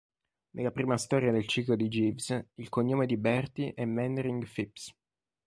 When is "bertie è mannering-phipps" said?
3.17-4.95